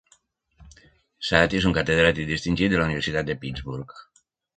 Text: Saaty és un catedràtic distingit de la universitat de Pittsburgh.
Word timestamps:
Saaty 1.27 1.59
és 1.59 1.67
un 1.71 1.75
catedràtic 1.77 2.27
distingit 2.31 2.73
de 2.73 2.79
la 2.81 2.87
universitat 2.87 3.29
de 3.29 3.37
Pittsburgh. 3.45 3.95